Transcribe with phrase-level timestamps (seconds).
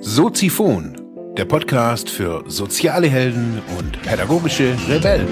[0.00, 0.96] Soziphon,
[1.36, 5.26] der Podcast für soziale Helden und pädagogische Rebellen.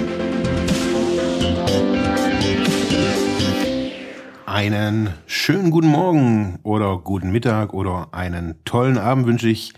[4.45, 9.73] Einen schönen guten Morgen oder guten Mittag oder einen tollen Abend wünsche ich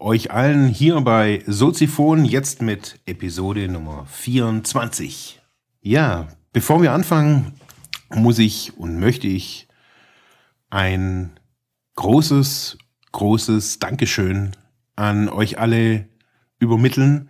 [0.00, 5.40] euch allen hier bei Soziphon, jetzt mit Episode Nummer 24.
[5.82, 7.52] Ja, bevor wir anfangen,
[8.10, 9.68] muss ich und möchte ich
[10.68, 11.38] ein
[11.94, 12.78] großes
[13.12, 14.52] großes Dankeschön
[14.96, 16.08] an euch alle
[16.58, 17.28] übermitteln.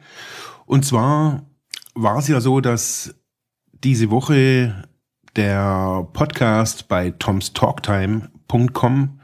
[0.67, 1.47] Und zwar
[1.95, 3.15] war es ja so, dass
[3.73, 4.89] diese Woche
[5.37, 9.21] der Podcast bei tomstalktime.com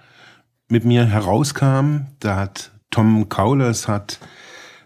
[0.68, 2.06] mit mir herauskam.
[2.20, 4.20] Da hat Tom Kaulers hat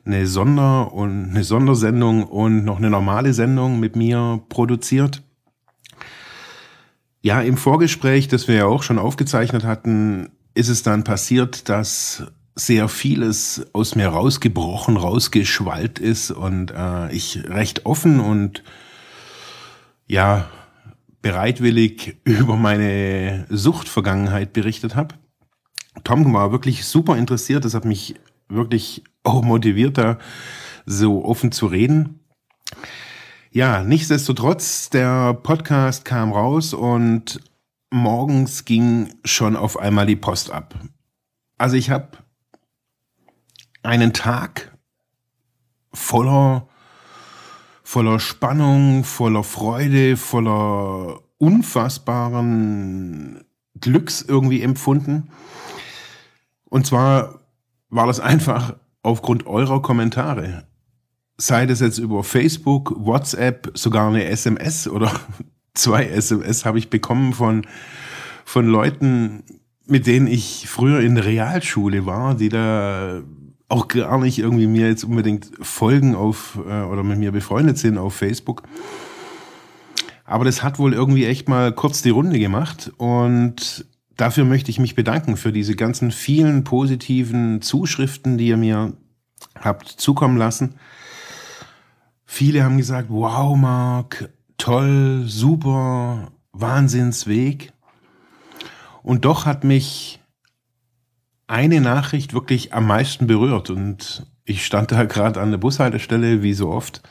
[0.05, 5.23] eine Sonder- und eine Sondersendung und noch eine normale Sendung mit mir produziert.
[7.21, 12.25] Ja, im Vorgespräch, das wir ja auch schon aufgezeichnet hatten, ist es dann passiert, dass
[12.55, 18.63] sehr vieles aus mir rausgebrochen, rausgeschwallt ist und äh, ich recht offen und
[20.07, 20.49] ja
[21.23, 25.15] bereitwillig über meine Suchtvergangenheit berichtet habe.
[26.05, 28.17] Tom war wirklich super interessiert, das hat mich
[28.49, 30.19] wirklich auch motiviert, da
[30.85, 32.21] so offen zu reden.
[33.51, 37.41] Ja, nichtsdestotrotz, der Podcast kam raus und
[37.93, 40.75] morgens ging schon auf einmal die Post ab.
[41.59, 42.19] Also ich habe
[43.83, 44.77] einen Tag
[45.93, 46.69] voller,
[47.83, 53.45] voller Spannung, voller Freude, voller unfassbaren
[53.79, 55.29] Glücks irgendwie empfunden.
[56.65, 57.41] Und zwar
[57.91, 60.67] war das einfach aufgrund eurer Kommentare.
[61.37, 65.13] Sei das jetzt über Facebook, WhatsApp, sogar eine SMS oder
[65.75, 67.67] zwei SMS habe ich bekommen von,
[68.45, 69.45] von Leuten,
[69.87, 73.23] mit denen ich früher in der Realschule war, die da
[73.69, 77.97] auch gar nicht irgendwie mir jetzt unbedingt folgen auf äh, oder mit mir befreundet sind
[77.97, 78.63] auf Facebook.
[80.25, 84.79] Aber das hat wohl irgendwie echt mal kurz die Runde gemacht und dafür möchte ich
[84.79, 88.93] mich bedanken für diese ganzen vielen positiven Zuschriften, die ihr mir
[89.59, 90.75] habt zukommen lassen.
[92.25, 94.31] Viele haben gesagt, wow, Marc,
[94.63, 97.73] toll, super, Wahnsinnsweg.
[99.03, 100.21] Und doch hat mich
[101.49, 103.71] eine Nachricht wirklich am meisten berührt.
[103.71, 107.03] Und ich stand da gerade an der Bushaltestelle, wie so oft.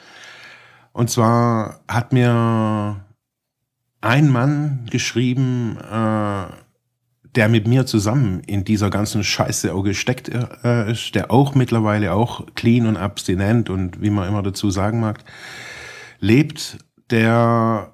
[0.94, 3.06] Und zwar hat mir
[4.00, 6.46] ein Mann geschrieben, äh,
[7.36, 12.14] der mit mir zusammen in dieser ganzen Scheiße auch gesteckt äh, ist, der auch mittlerweile
[12.14, 15.24] auch clean und abstinent und wie man immer dazu sagen mag,
[16.20, 16.78] lebt
[17.12, 17.94] der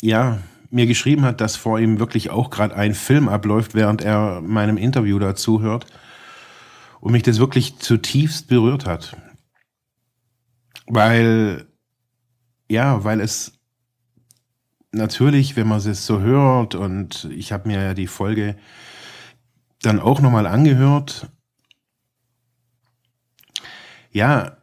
[0.00, 0.38] ja
[0.70, 4.76] mir geschrieben hat, dass vor ihm wirklich auch gerade ein Film abläuft, während er meinem
[4.76, 5.86] Interview dazu hört
[7.00, 9.16] und mich das wirklich zutiefst berührt hat.
[10.86, 11.66] Weil
[12.68, 13.52] ja, weil es
[14.92, 18.56] natürlich, wenn man es so hört und ich habe mir ja die Folge
[19.82, 21.30] dann auch nochmal angehört.
[24.10, 24.56] Ja,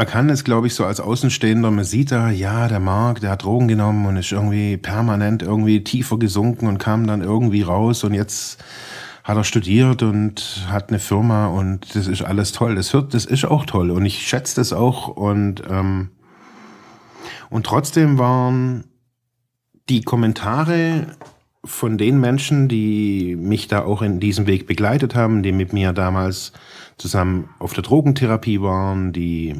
[0.00, 3.32] man kann es, glaube ich, so als Außenstehender, man sieht da, ja, der Marc, der
[3.32, 8.02] hat Drogen genommen und ist irgendwie permanent irgendwie tiefer gesunken und kam dann irgendwie raus
[8.02, 8.64] und jetzt
[9.24, 12.76] hat er studiert und hat eine Firma und das ist alles toll.
[12.76, 16.08] Das wird, das ist auch toll und ich schätze das auch und ähm,
[17.50, 18.84] und trotzdem waren
[19.90, 21.08] die Kommentare
[21.62, 25.92] von den Menschen, die mich da auch in diesem Weg begleitet haben, die mit mir
[25.92, 26.54] damals
[26.96, 29.56] zusammen auf der Drogentherapie waren, die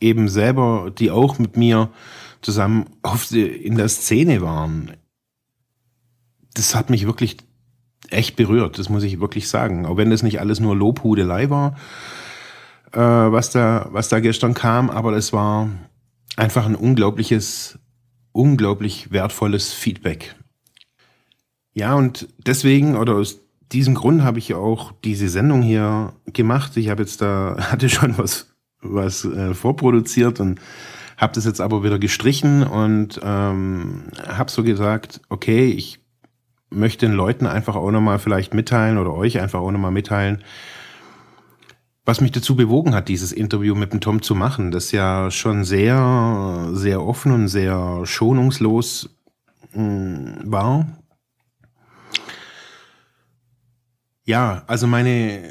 [0.00, 1.90] eben selber, die auch mit mir
[2.42, 4.92] zusammen auf in der Szene waren,
[6.54, 7.36] das hat mich wirklich
[8.10, 9.86] echt berührt, das muss ich wirklich sagen.
[9.86, 11.76] Auch wenn das nicht alles nur Lobhudelei war,
[12.92, 15.68] äh, was, da, was da gestern kam, aber es war
[16.36, 17.78] einfach ein unglaubliches,
[18.32, 20.36] unglaublich wertvolles Feedback.
[21.74, 23.40] Ja, und deswegen oder aus
[23.72, 26.76] diesem Grund habe ich auch diese Sendung hier gemacht.
[26.76, 28.55] Ich habe jetzt da, hatte schon was
[28.94, 30.60] was äh, vorproduziert und
[31.16, 36.00] habe das jetzt aber wieder gestrichen und ähm, habe so gesagt, okay, ich
[36.70, 40.42] möchte den Leuten einfach auch nochmal vielleicht mitteilen oder euch einfach auch nochmal mitteilen,
[42.04, 45.64] was mich dazu bewogen hat, dieses Interview mit dem Tom zu machen, das ja schon
[45.64, 49.16] sehr, sehr offen und sehr schonungslos
[49.72, 50.86] mh, mm, war.
[54.24, 55.50] Ja, also meine,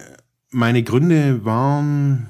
[0.51, 2.29] meine Gründe waren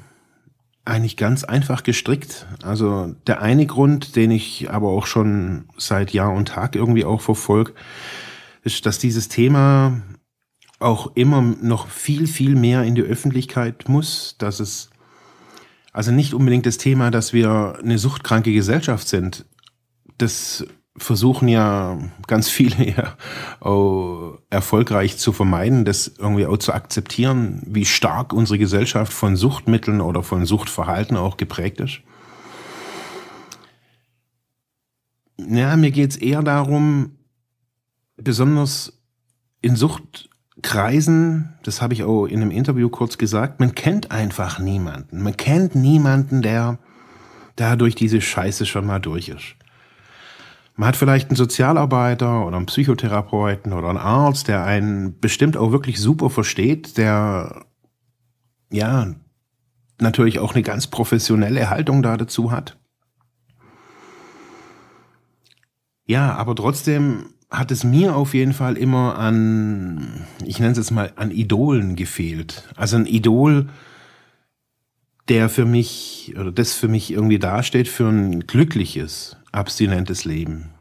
[0.86, 2.46] eigentlich ganz einfach gestrickt.
[2.64, 7.22] Also der eine Grund, den ich aber auch schon seit Jahr und Tag irgendwie auch
[7.22, 7.74] verfolge,
[8.64, 10.02] ist, dass dieses Thema
[10.80, 14.90] auch immer noch viel, viel mehr in die Öffentlichkeit muss, dass es
[15.92, 19.46] also nicht unbedingt das Thema, dass wir eine suchtkranke Gesellschaft sind.
[20.18, 20.66] Das
[20.98, 21.98] versuchen ja
[22.28, 23.18] ganz viele ja
[23.60, 30.02] auch erfolgreich zu vermeiden, das irgendwie auch zu akzeptieren, wie stark unsere Gesellschaft von Suchtmitteln
[30.02, 32.02] oder von Suchtverhalten auch geprägt ist.
[35.38, 37.18] Ja, mir geht's eher darum,
[38.16, 38.94] besonders
[39.62, 45.22] in Suchtkreisen, das habe ich auch in einem Interview kurz gesagt, man kennt einfach niemanden.
[45.22, 46.80] Man kennt niemanden, der
[47.58, 49.56] da durch diese Scheiße schon mal durch ist.
[50.76, 55.72] Man hat vielleicht einen Sozialarbeiter oder einen Psychotherapeuten oder einen Arzt, der einen bestimmt auch
[55.72, 57.66] wirklich super versteht, der
[58.72, 59.16] ja
[60.00, 62.78] natürlich auch eine ganz professionelle Haltung da dazu hat.
[66.06, 70.92] Ja, aber trotzdem hat es mir auf jeden Fall immer an, ich nenne es jetzt
[70.92, 72.68] mal, an Idolen gefehlt.
[72.76, 73.70] Also ein Idol,
[75.30, 80.72] der für mich, oder das für mich irgendwie dasteht für ein glückliches, abstinentes Leben.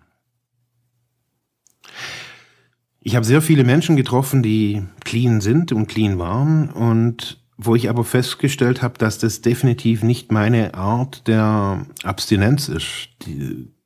[3.01, 7.89] Ich habe sehr viele Menschen getroffen, die clean sind und clean waren und wo ich
[7.89, 13.11] aber festgestellt habe, dass das definitiv nicht meine Art der Abstinenz ist.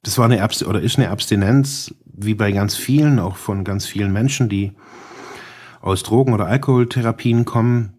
[0.03, 3.87] Das war eine Abst oder ist eine Abstinenz, wie bei ganz vielen, auch von ganz
[3.87, 4.73] vielen Menschen, die
[5.81, 7.95] aus Drogen- oder Alkoholtherapien kommen,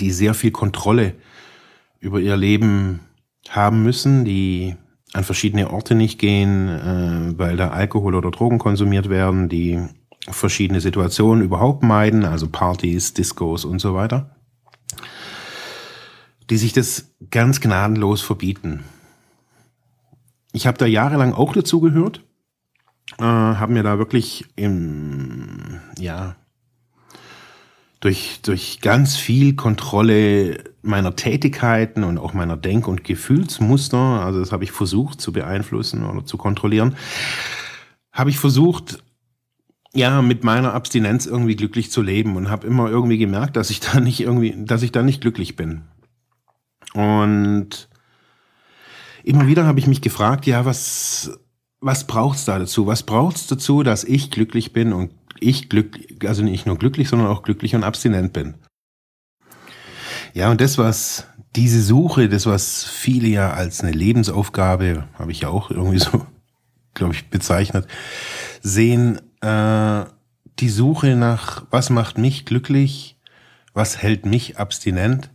[0.00, 1.14] die sehr viel Kontrolle
[2.00, 3.00] über ihr Leben
[3.48, 4.76] haben müssen, die
[5.12, 9.80] an verschiedene Orte nicht gehen, äh, weil da Alkohol oder Drogen konsumiert werden, die
[10.28, 14.36] verschiedene Situationen überhaupt meiden, also Partys, Discos und so weiter,
[16.48, 18.84] die sich das ganz gnadenlos verbieten.
[20.52, 22.22] Ich habe da jahrelang auch dazugehört,
[23.18, 26.36] äh, habe mir da wirklich im, ja,
[28.02, 34.50] durch, durch ganz viel Kontrolle meiner Tätigkeiten und auch meiner Denk- und Gefühlsmuster, also das
[34.50, 36.96] habe ich versucht zu beeinflussen oder zu kontrollieren,
[38.10, 38.98] habe ich versucht,
[39.94, 43.78] ja, mit meiner Abstinenz irgendwie glücklich zu leben und habe immer irgendwie gemerkt, dass ich
[43.78, 45.82] da nicht irgendwie, dass ich da nicht glücklich bin.
[46.94, 47.88] Und
[49.22, 51.38] immer wieder habe ich mich gefragt, ja, was,
[51.80, 52.88] was braucht's da dazu?
[52.88, 57.28] Was braucht's dazu, dass ich glücklich bin und ich glücklich, also nicht nur glücklich, sondern
[57.28, 58.54] auch glücklich und abstinent bin?
[60.34, 61.26] Ja, und das, was
[61.56, 66.26] diese Suche, das, was viele ja als eine Lebensaufgabe, habe ich ja auch irgendwie so,
[66.94, 67.86] glaube ich, bezeichnet,
[68.62, 70.04] sehen, äh,
[70.58, 73.18] die Suche nach, was macht mich glücklich,
[73.74, 75.30] was hält mich abstinent,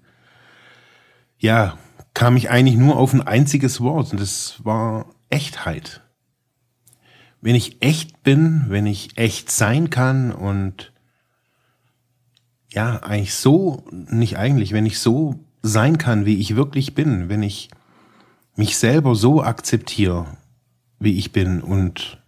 [1.39, 1.77] ja,
[2.13, 6.01] kam ich eigentlich nur auf ein einziges Wort und das war Echtheit.
[7.41, 10.91] Wenn ich echt bin, wenn ich echt sein kann und
[12.71, 17.43] ja, eigentlich so, nicht eigentlich, wenn ich so sein kann, wie ich wirklich bin, wenn
[17.43, 17.69] ich
[18.55, 20.25] mich selber so akzeptiere,
[20.99, 22.21] wie ich bin und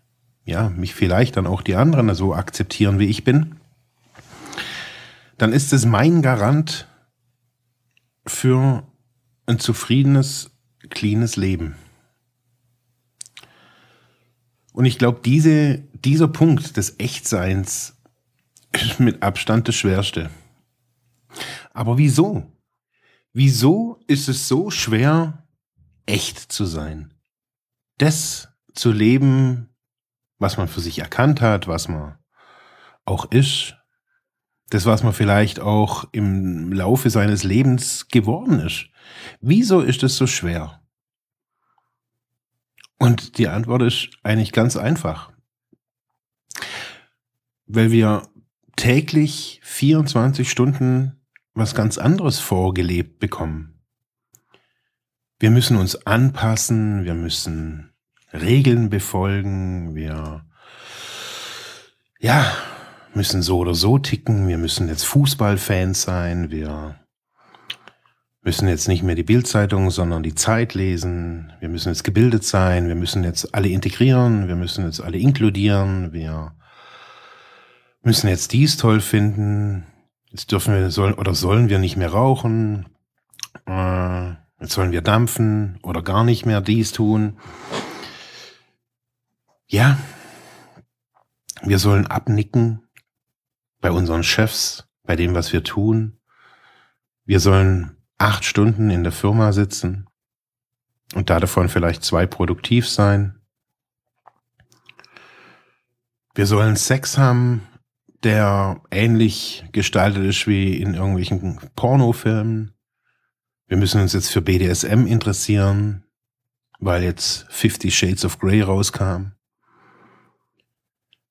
[0.45, 3.55] ja, mich vielleicht dann auch die anderen so akzeptieren, wie ich bin,
[5.37, 6.87] dann ist es mein Garant
[8.25, 8.83] für
[9.45, 10.51] ein zufriedenes,
[10.89, 11.75] cleanes Leben.
[14.79, 17.97] Und ich glaube, diese, dieser Punkt des Echtseins
[18.71, 20.29] ist mit Abstand das Schwerste.
[21.73, 22.49] Aber wieso?
[23.33, 25.45] Wieso ist es so schwer,
[26.05, 27.13] echt zu sein?
[27.97, 29.67] Das zu leben,
[30.37, 32.17] was man für sich erkannt hat, was man
[33.03, 33.75] auch ist,
[34.69, 38.85] das, was man vielleicht auch im Laufe seines Lebens geworden ist.
[39.41, 40.78] Wieso ist es so schwer?
[42.99, 45.31] Und die Antwort ist eigentlich ganz einfach.
[47.65, 48.27] Weil wir
[48.75, 51.21] täglich 24 Stunden
[51.53, 53.81] was ganz anderes vorgelebt bekommen.
[55.39, 57.93] Wir müssen uns anpassen, wir müssen
[58.33, 60.45] Regeln befolgen, wir
[62.19, 62.51] ja,
[63.13, 66.98] müssen so oder so ticken, wir müssen jetzt Fußballfans sein, wir
[68.49, 71.53] müssen jetzt nicht mehr die Bildzeitung, sondern die Zeit lesen.
[71.59, 72.87] Wir müssen jetzt gebildet sein.
[72.87, 74.47] Wir müssen jetzt alle integrieren.
[74.47, 76.13] Wir müssen jetzt alle inkludieren.
[76.13, 76.55] Wir
[78.01, 79.85] müssen jetzt dies toll finden.
[80.31, 82.87] Jetzt dürfen wir sollen oder sollen wir nicht mehr rauchen.
[83.67, 84.29] Äh,
[84.59, 87.37] jetzt sollen wir dampfen oder gar nicht mehr dies tun.
[89.67, 89.99] Ja,
[91.61, 92.81] wir sollen abnicken
[93.79, 96.17] bei unseren Chefs, bei dem, was wir tun.
[97.25, 100.07] Wir sollen acht Stunden in der Firma sitzen
[101.15, 103.41] und da davon vielleicht zwei produktiv sein.
[106.35, 107.67] Wir sollen Sex haben
[108.23, 112.73] der ähnlich gestaltet ist wie in irgendwelchen Pornofilmen.
[113.67, 116.03] Wir müssen uns jetzt für BDSM interessieren,
[116.79, 119.31] weil jetzt Fifty Shades of Grey rauskam.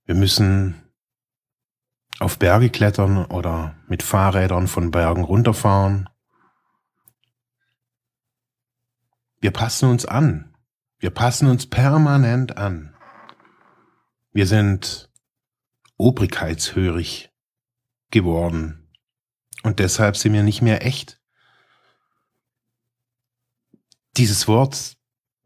[0.07, 0.83] Wir müssen
[2.21, 6.09] auf Berge klettern oder mit Fahrrädern von Bergen runterfahren.
[9.41, 10.55] Wir passen uns an.
[10.99, 12.95] Wir passen uns permanent an.
[14.33, 15.11] Wir sind
[15.97, 17.31] obrigkeitshörig
[18.11, 18.89] geworden.
[19.63, 21.21] Und deshalb sind wir nicht mehr echt.
[24.17, 24.97] Dieses Wort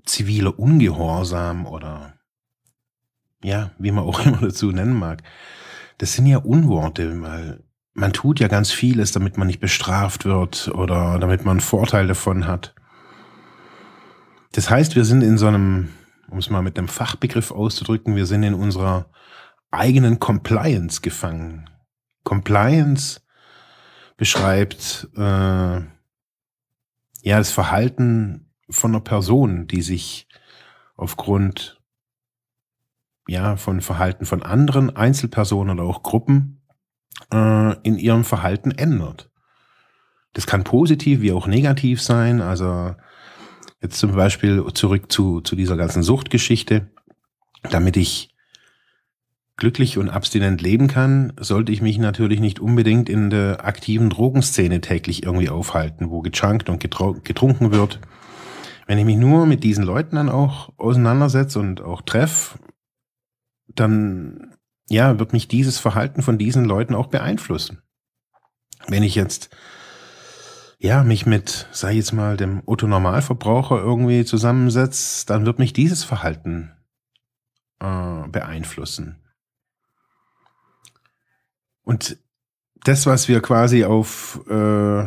[0.05, 2.15] ziviler Ungehorsam oder
[3.43, 5.23] ja, wie man auch immer dazu nennen mag,
[5.99, 7.63] das sind ja Unworte, weil
[7.95, 12.07] man tut ja ganz vieles, damit man nicht bestraft wird oder damit man einen Vorteil
[12.07, 12.75] davon hat.
[14.53, 15.89] Das heißt, wir sind in so einem,
[16.29, 19.11] um es mal mit einem Fachbegriff auszudrücken, wir sind in unserer
[19.71, 21.71] eigenen Compliance gefangen.
[22.23, 23.21] Compliance
[24.17, 25.83] beschreibt äh, ja
[27.23, 30.29] das Verhalten von einer Person, die sich
[30.97, 31.81] aufgrund
[33.27, 36.63] ja von Verhalten von anderen Einzelpersonen oder auch Gruppen
[37.33, 39.31] äh, in ihrem Verhalten ändert.
[40.35, 42.41] Das kann positiv wie auch negativ sein.
[42.41, 42.95] Also
[43.83, 46.89] jetzt zum Beispiel zurück zu, zu dieser ganzen Suchtgeschichte.
[47.71, 48.35] Damit ich
[49.57, 54.81] glücklich und abstinent leben kann, sollte ich mich natürlich nicht unbedingt in der aktiven Drogenszene
[54.81, 58.01] täglich irgendwie aufhalten, wo gechunkt und getrunken wird.
[58.87, 62.59] Wenn ich mich nur mit diesen Leuten dann auch auseinandersetze und auch treffe,
[63.69, 64.55] dann
[64.89, 67.83] ja, wird mich dieses Verhalten von diesen Leuten auch beeinflussen.
[68.89, 69.51] Wenn ich jetzt
[70.83, 76.03] ja, mich mit, sei jetzt mal, dem Otto Normalverbraucher irgendwie zusammensetze, dann wird mich dieses
[76.03, 76.73] Verhalten
[77.79, 79.23] äh, beeinflussen.
[81.85, 82.19] Und
[82.83, 85.03] das, was wir quasi auf äh,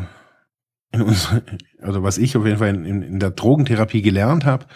[0.94, 1.42] in unserer,
[1.82, 4.68] also was ich auf jeden Fall in, in der Drogentherapie gelernt habe,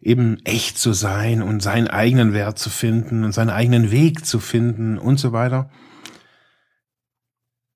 [0.00, 4.40] eben echt zu sein und seinen eigenen Wert zu finden und seinen eigenen Weg zu
[4.40, 5.70] finden und so weiter.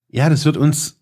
[0.08, 0.99] Ja, das wird uns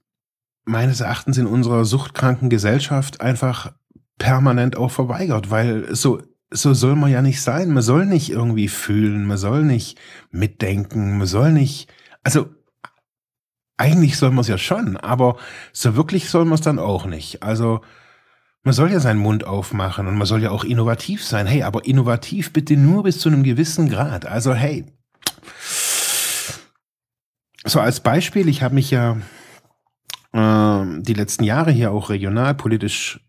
[0.69, 3.73] meines Erachtens in unserer suchtkranken Gesellschaft einfach
[4.19, 7.71] permanent auch verweigert, weil so so soll man ja nicht sein.
[7.73, 9.99] Man soll nicht irgendwie fühlen, man soll nicht
[10.31, 11.93] mitdenken, man soll nicht
[12.25, 12.49] also
[13.77, 15.37] eigentlich soll man es ja schon, aber
[15.73, 17.43] so wirklich soll man es dann auch nicht.
[17.43, 17.81] Also
[18.65, 21.47] man soll ja seinen Mund aufmachen und man soll ja auch innovativ sein.
[21.47, 24.27] Hey, aber innovativ bitte nur bis zu einem gewissen Grad.
[24.27, 24.85] Also hey,
[27.65, 29.17] so als Beispiel, ich habe mich ja
[30.33, 33.21] äh, die letzten Jahre hier auch regionalpolitisch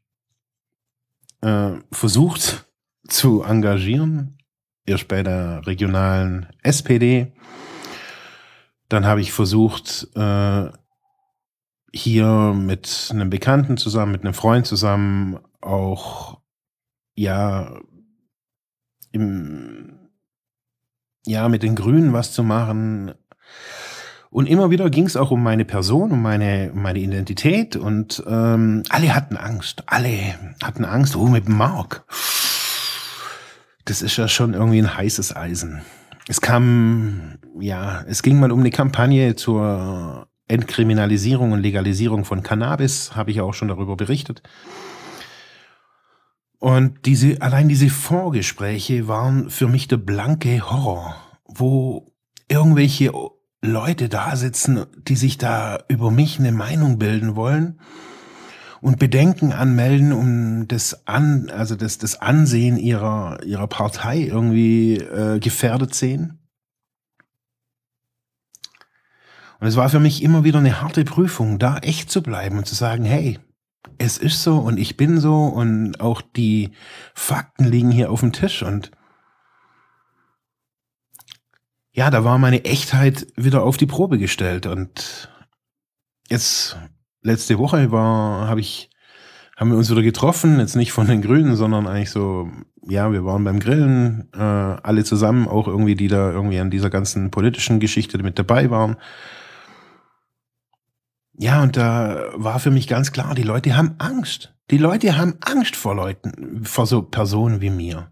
[1.41, 2.67] äh, versucht
[3.07, 4.37] zu engagieren.
[4.85, 7.33] Erst bei der regionalen SPD,
[8.87, 10.69] dann habe ich versucht, äh,
[11.93, 16.39] hier mit einem Bekannten zusammen, mit einem Freund zusammen auch,
[17.15, 17.79] ja,
[19.11, 20.09] im,
[21.25, 23.13] ja, mit den Grünen was zu machen.
[24.31, 28.23] Und immer wieder ging es auch um meine Person, um meine, um meine Identität und
[28.27, 29.83] ähm, alle hatten Angst.
[29.87, 31.15] Alle hatten Angst.
[31.15, 32.03] Oh, mit Mark.
[33.85, 35.81] Das ist ja schon irgendwie ein heißes Eisen.
[36.27, 43.15] Es kam, ja, es ging mal um eine Kampagne zur Entkriminalisierung und Legalisierung von Cannabis,
[43.15, 44.43] habe ich ja auch schon darüber berichtet.
[46.59, 52.11] Und diese, allein diese Vorgespräche waren für mich der blanke Horror, wo
[52.47, 53.11] irgendwelche
[53.61, 57.79] Leute da sitzen, die sich da über mich eine Meinung bilden wollen
[58.81, 65.39] und Bedenken anmelden, um das an, also das, das Ansehen ihrer, ihrer Partei irgendwie äh,
[65.39, 66.39] gefährdet sehen.
[69.59, 72.65] Und es war für mich immer wieder eine harte Prüfung, da echt zu bleiben und
[72.65, 73.39] zu sagen, hey,
[73.97, 76.71] es ist so und ich bin so und auch die
[77.13, 78.91] Fakten liegen hier auf dem Tisch und
[81.99, 85.29] ja, da war meine Echtheit wieder auf die Probe gestellt und
[86.29, 86.77] jetzt
[87.21, 88.89] letzte Woche war, habe ich,
[89.57, 92.49] haben wir uns wieder getroffen, jetzt nicht von den Grünen, sondern eigentlich so,
[92.87, 96.89] ja, wir waren beim Grillen, äh, alle zusammen, auch irgendwie, die da irgendwie an dieser
[96.89, 98.95] ganzen politischen Geschichte mit dabei waren.
[101.33, 104.55] Ja, und da war für mich ganz klar, die Leute haben Angst.
[104.71, 108.09] Die Leute haben Angst vor Leuten, vor so Personen wie mir.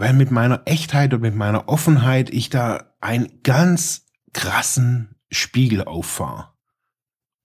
[0.00, 6.54] Weil mit meiner Echtheit und mit meiner Offenheit ich da einen ganz krassen Spiegel auffahre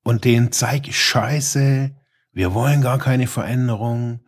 [0.05, 1.93] und denen zeige, scheiße,
[2.31, 4.21] wir wollen gar keine Veränderung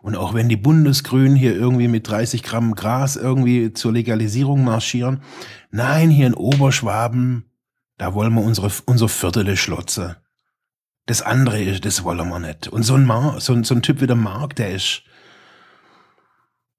[0.00, 5.20] Und auch wenn die Bundesgrünen hier irgendwie mit 30 Gramm Gras irgendwie zur Legalisierung marschieren,
[5.70, 7.50] nein, hier in Oberschwaben,
[7.98, 10.16] da wollen wir unsere, unser Viertel schlotze.
[11.04, 12.66] Das andere ist, das wollen wir nicht.
[12.66, 15.02] Und so ein, Mar so, so ein Typ wie der Mark, der ist,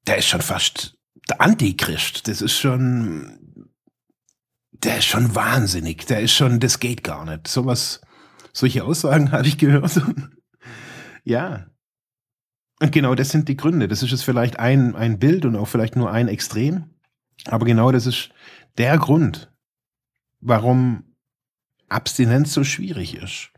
[0.07, 0.97] der ist schon fast
[1.29, 2.27] der Antichrist.
[2.27, 3.69] Das ist schon,
[4.71, 6.05] der ist schon wahnsinnig.
[6.07, 7.47] Der ist schon, das geht gar nicht.
[7.47, 8.01] Sowas,
[8.53, 10.01] solche Aussagen habe ich gehört.
[11.23, 11.67] ja.
[12.81, 13.87] Und genau das sind die Gründe.
[13.87, 16.95] Das ist jetzt vielleicht ein, ein Bild und auch vielleicht nur ein Extrem.
[17.45, 18.29] Aber genau das ist
[18.77, 19.51] der Grund,
[20.41, 21.15] warum
[21.87, 23.51] Abstinenz so schwierig ist.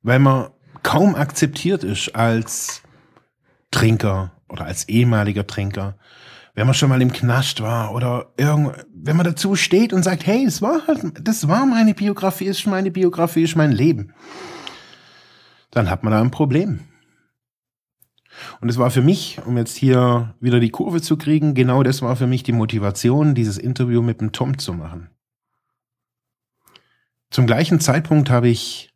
[0.00, 0.50] Weil man
[0.82, 2.82] kaum akzeptiert ist als
[3.70, 5.96] Trinker oder als ehemaliger Trinker
[6.58, 10.26] wenn man schon mal im Knast war oder irgend, wenn man dazu steht und sagt,
[10.26, 14.12] hey, es war halt, das war meine Biografie, ist meine Biografie, ist mein Leben,
[15.70, 16.80] dann hat man da ein Problem.
[18.60, 22.02] Und es war für mich, um jetzt hier wieder die Kurve zu kriegen, genau das
[22.02, 25.10] war für mich die Motivation, dieses Interview mit dem Tom zu machen.
[27.30, 28.92] Zum gleichen Zeitpunkt habe ich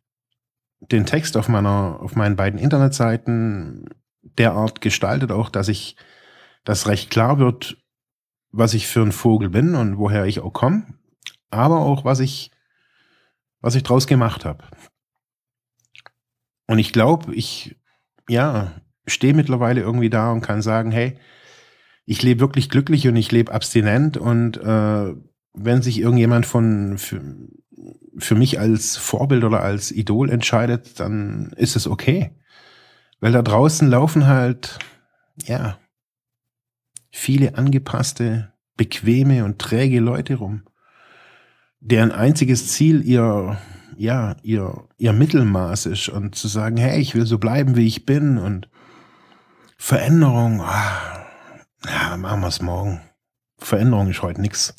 [0.91, 3.85] den Text auf meiner, auf meinen beiden Internetseiten
[4.23, 5.95] derart gestaltet, auch dass ich
[6.63, 7.77] dass recht klar wird,
[8.51, 10.85] was ich für ein Vogel bin und woher ich auch komme,
[11.49, 12.51] aber auch was ich,
[13.61, 14.65] was ich draus gemacht habe.
[16.67, 17.75] Und ich glaube, ich,
[18.29, 18.71] ja,
[19.05, 21.17] stehe mittlerweile irgendwie da und kann sagen, hey,
[22.05, 25.13] ich lebe wirklich glücklich und ich lebe abstinent und äh,
[25.55, 27.21] wenn sich irgendjemand von für,
[28.17, 32.31] für mich als Vorbild oder als Idol entscheidet, dann ist es okay.
[33.23, 34.79] Weil da draußen laufen halt,
[35.45, 35.77] ja,
[37.09, 40.63] viele angepasste, bequeme und träge Leute rum,
[41.79, 43.57] deren einziges Ziel ihr,
[43.95, 48.05] ja, ihr, ihr Mittelmaß ist und zu sagen, hey, ich will so bleiben, wie ich
[48.05, 48.67] bin und
[49.77, 51.25] Veränderung, ah,
[51.85, 52.99] ja, machen wir es morgen.
[53.57, 54.75] Veränderung ist heute nix.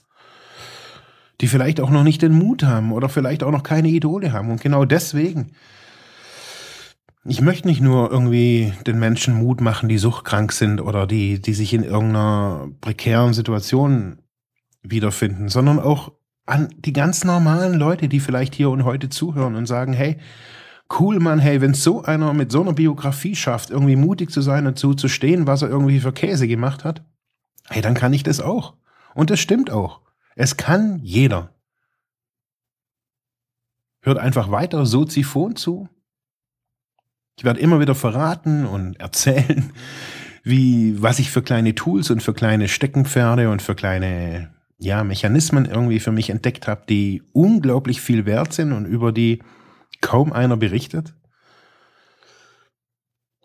[1.40, 4.50] Die vielleicht auch noch nicht den Mut haben oder vielleicht auch noch keine Idole haben.
[4.50, 5.52] Und genau deswegen
[7.26, 11.54] ich möchte nicht nur irgendwie den Menschen Mut machen, die suchtkrank sind oder die, die
[11.54, 14.18] sich in irgendeiner prekären Situation
[14.82, 16.12] wiederfinden, sondern auch
[16.44, 20.18] an die ganz normalen Leute, die vielleicht hier und heute zuhören und sagen, hey,
[21.00, 24.66] cool, Mann, hey, wenn so einer mit so einer Biografie schafft, irgendwie mutig zu sein
[24.66, 27.02] und zu stehen, was er irgendwie für Käse gemacht hat,
[27.70, 28.74] hey, dann kann ich das auch.
[29.14, 30.02] Und das stimmt auch.
[30.37, 31.54] Es kann jeder.
[34.02, 35.88] Hört einfach weiter Soziphon zu
[37.37, 39.73] ich werde immer wieder verraten und erzählen,
[40.42, 45.64] wie, was ich für kleine Tools und für kleine Steckenpferde und für kleine, ja, Mechanismen
[45.64, 49.42] irgendwie für mich entdeckt habe, die unglaublich viel wert sind und über die
[50.01, 51.14] kaum einer berichtet.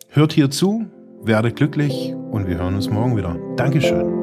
[0.09, 0.87] Hört hier zu,
[1.23, 3.37] werdet glücklich und wir hören uns morgen wieder.
[3.55, 4.18] Dankeschön.